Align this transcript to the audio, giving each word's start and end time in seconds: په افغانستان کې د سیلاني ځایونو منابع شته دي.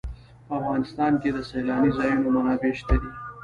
په 0.45 0.51
افغانستان 0.59 1.13
کې 1.21 1.29
د 1.33 1.37
سیلاني 1.49 1.91
ځایونو 1.97 2.27
منابع 2.35 2.71
شته 2.79 2.95
دي. 3.01 3.09